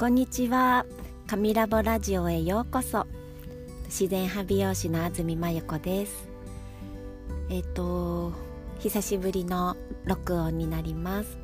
[0.00, 0.86] こんにちは。
[1.26, 3.06] 神ラボラジオへようこそ。
[3.84, 6.26] 自然派美容師の安住真由子です。
[7.50, 8.32] えっ、と
[8.78, 9.76] 久しぶりの
[10.06, 11.36] 録音になります。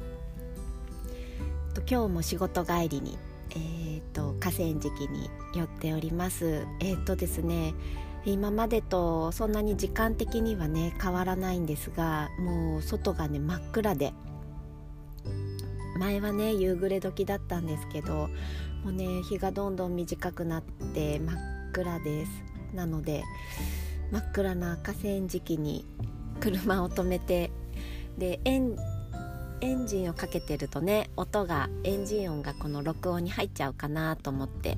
[1.87, 3.19] 今日も仕事帰りに
[3.51, 6.67] えっ、と河川敷に寄っております。
[6.81, 7.75] えっ、とですね
[8.25, 14.15] 今までとそんなに時間的にはね変わらないんですがもう外がね真っ暗で
[15.97, 18.29] 前はね夕暮れ時だったんですけど
[18.85, 21.37] もうね日がどんどん短くなって真っ
[21.73, 22.31] 暗です。
[22.75, 23.25] なので
[24.11, 25.85] 真っ暗な河川敷に
[26.41, 27.51] 車を止めて
[28.19, 28.77] でエン
[29.61, 34.77] エンジンをかけてるとね音がエンジン音がこの録音に入っちゃうかなと思って、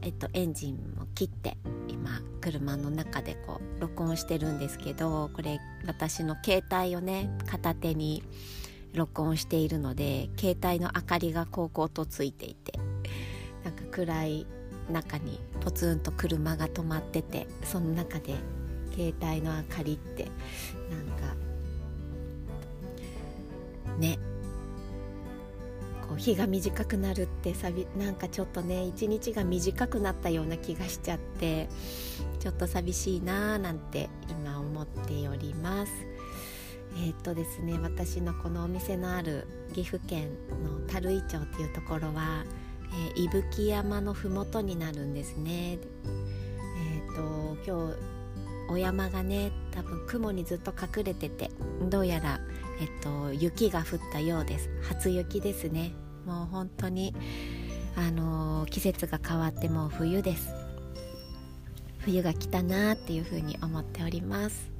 [0.00, 1.58] えっと、エンジンを切って
[1.88, 8.22] 今車の中でこう録音してるんですけどこれ私の携帯をね片手に
[8.96, 12.78] 録音しているので携帯の明かりがこうこうとついていて
[13.64, 14.46] なんか暗い
[14.90, 18.34] 中にポツンと車が止まっててその中で
[18.92, 21.34] 携帯の明かりってなんか
[23.98, 24.18] ね
[26.08, 31.68] こう日が短くなるってさびなんかちょっとね一日が短くなったような気がしちゃって
[32.38, 36.15] ちょっと寂しいなーなんて今思っております。
[36.96, 40.30] えー、っとですね私のこのお店のある岐阜県
[40.64, 42.44] の樽井町っていうところは、
[43.14, 45.78] えー、伊吹山の麓になるんですね。
[46.04, 47.96] えー、っと今日
[48.68, 51.50] お山がね多分雲にずっと隠れてて
[51.88, 52.40] どうやら、
[52.80, 54.70] えっと、雪が降ったようです。
[54.88, 55.92] 初雪ですね。
[56.24, 57.14] もう本当に
[57.94, 60.48] あのー、季節が変わってもう冬です。
[61.98, 64.75] 冬が来たなっていうふうに思っております。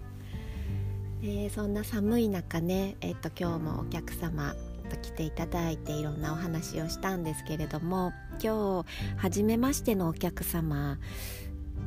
[1.22, 4.55] えー、そんな寒い中ね、えーと、今日もお客様
[4.91, 8.86] と来ていただいていろんなお話をしたんですけれども今日
[9.17, 10.98] 初めましてのお客様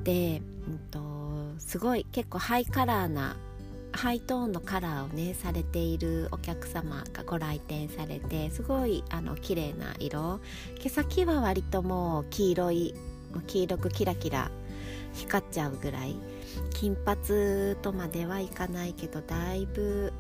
[0.04, 3.38] で、うんと、すごい結構ハイカラーな
[3.92, 10.40] ハイトーンのカラーをねされているお客様がご来店されてすごいあの綺麗な色。
[10.80, 12.94] 毛先は割ともう黄色い
[13.48, 14.52] 黄色くキラキラ
[15.14, 16.16] 光っちゃうぐらい
[16.74, 20.14] 金髪とまではいかないけどだいぶ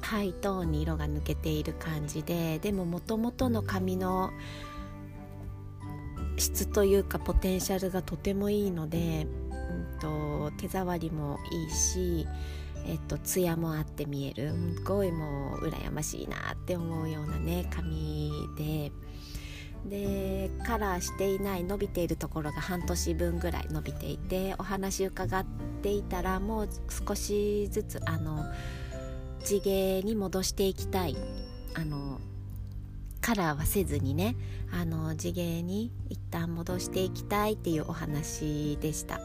[0.00, 4.30] ハイトーンに色が抜けている感じででももともとの髪の
[6.36, 12.26] 質というかポテンシャルがとてもいいので、うんと、手触りもいいし、
[12.86, 14.52] えっと、艶もあって見える。
[14.76, 18.92] すごいもう羨ましいなって思うようなね髪で。
[19.88, 25.44] でカラーしていない伸びているところが半年分ぐらい伸びていてお話伺っ
[25.82, 26.68] ていたらもう
[27.06, 28.44] 少しずつあの
[29.44, 31.16] 地毛に戻していきたい
[31.74, 32.20] あの
[33.20, 34.36] カラーはせずにね
[34.72, 39.20] あの地毛に一旦戻していきたいっていうお話でした。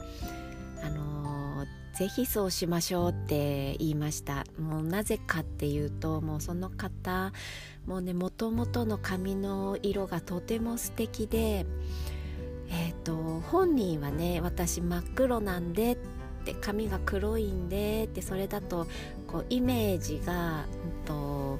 [0.83, 1.16] あの
[1.97, 4.45] ぜひそうしましょうって言いました。
[4.59, 7.33] もうなぜかっていうともうその方
[7.87, 11.65] もうねもともとの髪の色がとても素敵で
[12.69, 15.97] えっ、ー、と本人はね私真っ黒なんでっ
[16.45, 18.85] て髪が黒いんでってそれだと
[19.25, 20.65] こうイメージが、
[21.01, 21.57] うんと、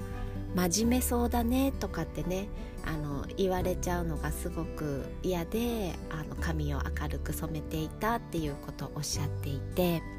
[0.55, 2.47] 真面目そうだねとかってね
[2.85, 10.16] あの言われちゃうのがすごく嫌であの髪を明るく染めていたっていうことをおっしゃっていて。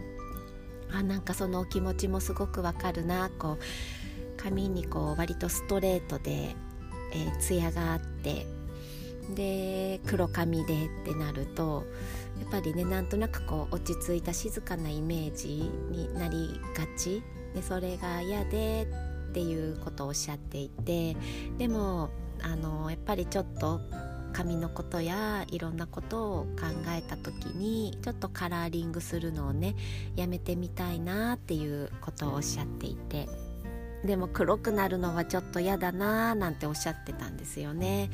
[0.92, 3.30] あなんかその気持ちもすごくわかるな。
[3.38, 3.58] こう
[4.36, 6.54] 髪にこう割とストレートで、
[7.12, 8.46] えー、艶があって
[9.34, 11.84] で黒髪でってなると
[12.40, 17.22] やっぱりねなんとなくこう落ち着いた静かなイメージになりがち。
[17.54, 18.86] でそれが嫌で
[19.30, 21.16] っていうことをおっしゃっていて
[21.56, 22.10] でも
[22.42, 23.80] あのやっぱりちょっと
[24.32, 29.74] 髪のことやいろんなことを考えた時にちょっとカラーリングするのをね
[30.16, 33.28] やめてみたいなっていうことをおっしゃっていて。
[34.04, 38.10] でも黒くなるのはちょっと嫌だなーなんておっしゃってたんですよね。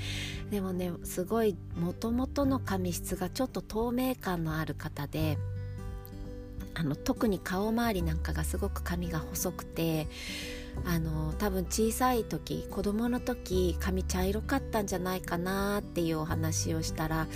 [0.50, 5.36] でもねすごいもともとの髪質がちょっと透明感のある方で
[6.74, 10.08] あの特に顔周りなんかがすごく髪が細くて
[10.84, 17.26] あの多分小さい時子供の時髪茶色かったんじゃないかなっていうお話をしたら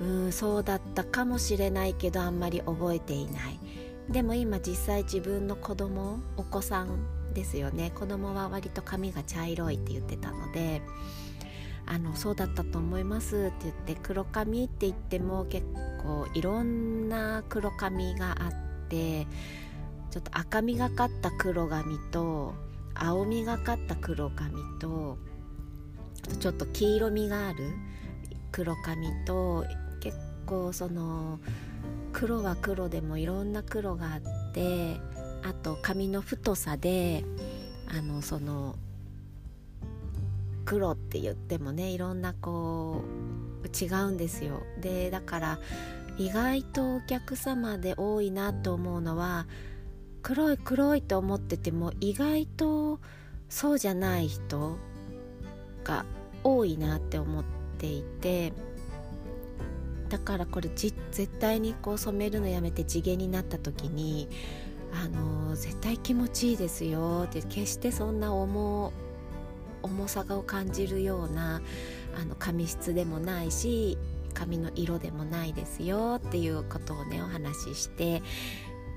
[0.00, 3.58] うんそうだったかもしれないけどあんまり覚えていない。
[4.10, 7.90] でも今実際自分の子供お子さんですよね。
[7.90, 10.80] 子供は割と髪が茶色いって言ってたので
[11.86, 15.66] あのそうだったと思いますって言って黒髪って言っても結
[16.02, 18.52] 構いろんな黒髪があっ
[18.88, 19.26] て
[20.10, 22.54] ちょっと赤みがかった黒髪と
[22.98, 25.18] 青みがかった黒髪と
[26.40, 27.70] ちょっと黄色みがある
[28.52, 29.64] 黒髪と
[30.00, 30.16] 結
[30.46, 31.40] 構その
[32.12, 34.96] 黒は黒でもいろんな黒があって
[35.42, 37.24] あと髪の太さで
[37.86, 38.76] あのその
[40.64, 43.02] 黒って言ってもねいろんなこ
[43.62, 44.62] う違うんですよ。
[44.80, 45.58] でだから
[46.18, 49.46] 意外とお客様で多いなと思うのは
[50.28, 53.00] 黒い黒いと思ってても意外と
[53.48, 54.76] そうじゃない人
[55.84, 56.04] が
[56.44, 57.44] 多いなって思っ
[57.78, 58.52] ていて
[60.10, 60.92] だからこれ絶
[61.40, 64.28] 対にこう染めるのやめて地毛になった時に
[64.92, 68.92] あの絶対気持ちいいですよって決してそんな重
[69.82, 71.62] 重さを感じるような
[72.20, 73.96] あの髪質でもないし
[74.34, 78.22] 髪の色でもないですよっていうことをねお話しして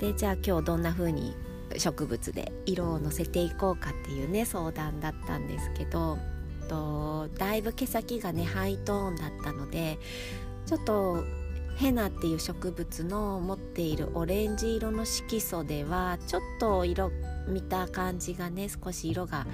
[0.01, 1.35] でじゃあ今日どんな風に
[1.77, 6.17] 植物で色をのせていこうかっていうね相談だったんですけど
[6.67, 9.99] とだいぶ毛先がねハイトーンだったので
[10.65, 11.23] ちょっと
[11.77, 17.11] ヘナっていう植物の持っているオレンジ色の色素ではちょっと色
[17.47, 19.45] 見た感じがね少し色が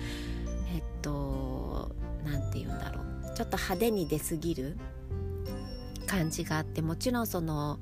[0.73, 1.94] えっと
[2.25, 3.07] 何て言うんだろう。
[3.38, 4.77] ちょっと派手に出過ぎる
[6.07, 7.79] 感じがあってもちろんその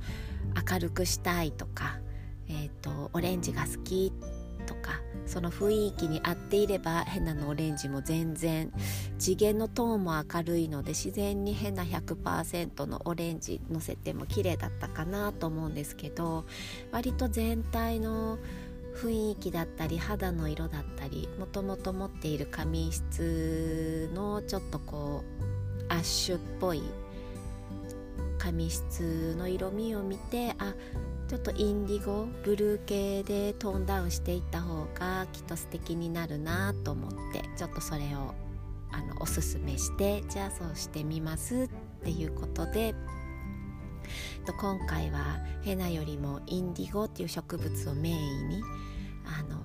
[0.70, 2.00] 明るくしたいとか、
[2.50, 4.12] えっとオレンジが好き
[4.66, 8.72] とかその雰囲気に合っていれば変なのオレンジも全然
[9.18, 16.46] 次元のトーンも明るいので自然に変な100%のオレンジのせても綺麗だったかなと思うんですけど
[16.92, 18.38] 割と全体の
[18.96, 25.46] 雰囲気だったり肌の色だったりもともと持っている髪質のちょっとこう
[25.90, 26.82] アッシュっぽい
[28.38, 30.74] 髪質の色味を見てあ
[31.28, 38.36] ちょっとインディゴブルー系でトーンダウンしていった方がきっと素敵になるなと思ってちょっとそれを
[38.92, 41.70] あのおすすめしてじゃあそうしてみますっ
[42.04, 42.94] ていうことで
[44.60, 48.62] 今回はヘナよりもインディゴっていう植物をメインに
[49.26, 49.60] あの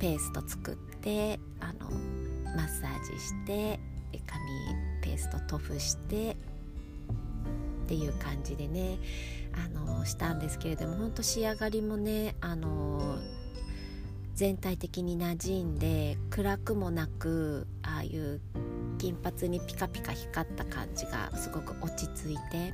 [0.00, 1.90] ペースト作ってあの
[2.56, 3.78] マッサージして
[4.26, 4.42] 髪
[5.00, 6.36] ペースト塗布して
[7.92, 8.98] っていう感じでね
[9.52, 13.18] あのしたんですけれども本当仕上がりもねあの
[14.34, 18.40] 全体的に馴染んで暗くもなくああいう
[18.96, 22.72] 金髪にピカピカ光った感じがすごく落ち着いて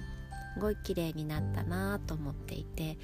[0.54, 2.98] すごい綺麗になったなと思っていて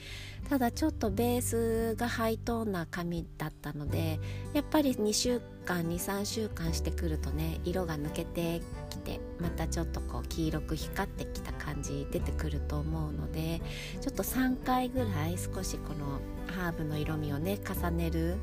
[0.49, 4.19] ただちょっとベースがハイトーンな髪だったので
[4.53, 8.61] やっぱり2週間23週間してくるとね色が抜けて
[8.91, 13.61] きてまたちょっとこう黄色く光ってきた感じ出てくると思うので
[14.01, 16.21] ちょっと3回ぐらい少しこの
[16.57, 18.37] ハーブの色味をね重ねる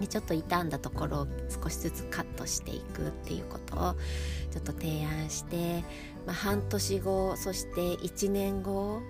[0.00, 3.94] にちょっと傷んだところを少しずつカットしていくっていうことを
[4.50, 5.82] ちょっと提案して、
[6.26, 9.00] まあ、半年後そして1年後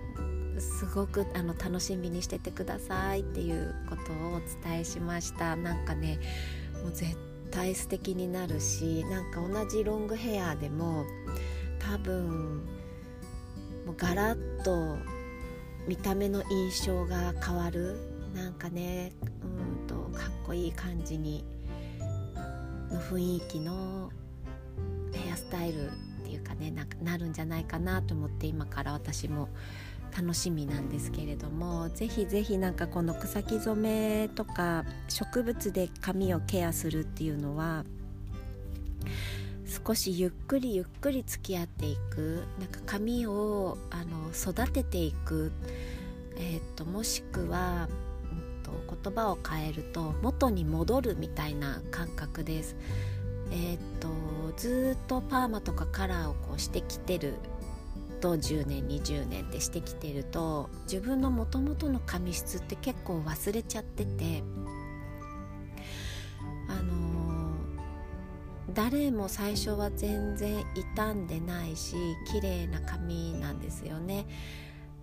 [0.58, 5.56] すごくあの楽しみにしててくださいっていうことをお伝えしました。
[5.56, 6.18] なんかね
[6.82, 7.16] もう絶
[7.50, 11.04] 対素敵になるしなんか同じロングヘアでも
[11.78, 12.64] 多分
[13.84, 14.96] もうガラッと
[15.86, 18.16] 見た目の印象が変わる。
[18.34, 19.12] なんかね
[19.42, 19.75] うん
[20.16, 21.44] かっこいい感じに
[22.90, 24.10] の雰囲気の
[25.12, 25.90] ヘアスタイルっ
[26.24, 29.48] ていうかねななるんじゃないかなと思って今から私も
[30.16, 37.84] 楽しみなんですけれどもぜひぜひなんかこの草木染めとか植物で髪をケアするっていうのは
[39.86, 45.52] 少しゆっくりゆっくり付き合っていくなんか髪をあの育てていく、
[46.36, 47.88] えーと、もしくは、
[48.66, 52.76] と、言葉を変えると元に戻るみたいな感覚です。
[53.50, 54.08] えーと
[54.56, 57.34] ずっとパーマとかカラーをこうしてきてる
[58.20, 64.42] と10年20年ってしてきてると自分のもともとの髪質って結構忘れちゃってて
[66.68, 71.94] あのー、誰も最初は全然傷んでないし
[72.32, 74.26] 綺麗な髪なんですよね。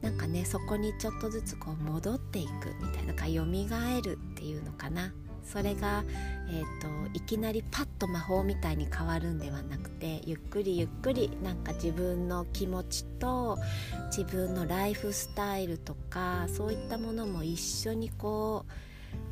[0.03, 5.13] なんかねそこにちょっとずつこう戻っていくみたいなかよみがえるっていうのかな。
[5.43, 6.05] それが、
[6.49, 13.57] えーと、いきなりパッと魔法みたいに変わるんではなくてゆっくりゆっくりなんか自分の気持ちと
[14.05, 18.71] 自分のライフスタイルとかそういったものも一緒にこう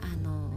[0.04, 0.50] あの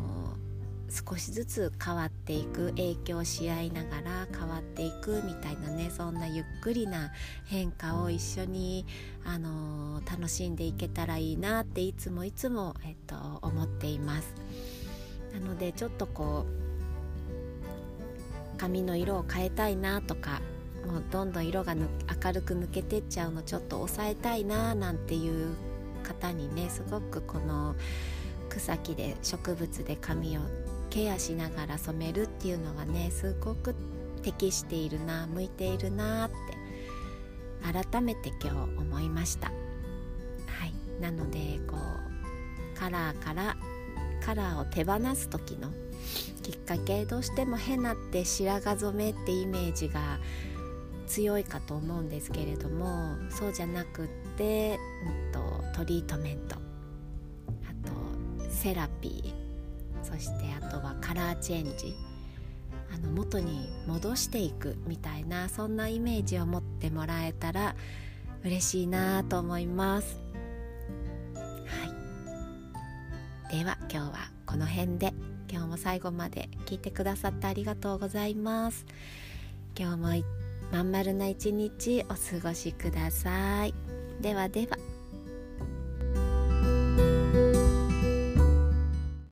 [0.94, 7.10] 少しずつ変わっていく影響し合いながら変わっていくみたいなねそんなゆっくりな
[7.46, 8.86] 変化を一緒に、
[9.24, 14.34] あの楽しんでいけたらいいなっていつもいつも、えっと、思っています。
[15.32, 16.64] なのでちょっとこう
[18.56, 20.40] 髪の色を変えたいなとか
[20.86, 25.56] もうどんどん色が明るく抜けてっちゃうのちょっと抑えたいななんていう
[26.04, 27.74] 方にねすごくこの
[28.48, 30.42] 草木で植物で髪を
[30.94, 33.74] ケアしながら染めるっていうのはねすごく
[34.22, 36.36] 適しているな向いているなって
[37.90, 39.48] 改めて今日思いました。
[39.48, 39.52] は
[40.66, 41.02] い。
[41.02, 43.56] なのでこうカラーから
[44.24, 45.72] カラーを手放す時の
[46.44, 50.20] きっかけどうしてもヘナって白髪染めってイメージが
[51.08, 54.78] 強いかと思うんですけれどもそうじゃなくって、
[55.26, 55.40] うんと、
[55.76, 56.54] トリートメント。
[56.54, 59.34] あとセラピー。
[60.14, 61.97] そしてあとはカラーチェンジ。
[62.92, 67.75] あの元に戻していくみたいなそんなイメージを持ってもらえたら
[68.44, 70.21] 嬉しいなと思います。
[71.66, 71.87] は
[73.50, 73.59] い。
[73.59, 75.12] では今日はこの辺で。
[75.50, 78.87] 今日も最後まで聞いてくださってありがとうございます。
[79.78, 80.25] 今日も
[80.73, 83.75] まん丸な一日お過ごしください。
[84.21, 84.93] ではでは。